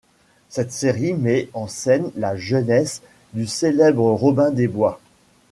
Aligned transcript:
Cette 0.49 0.71
série 0.71 1.13
met 1.13 1.47
en 1.53 1.67
scène 1.67 2.09
la 2.15 2.35
jeunesse 2.35 3.03
du 3.33 3.45
célèbre 3.45 4.11
Robin 4.13 4.49
des 4.49 4.67
Bois. 4.67 4.99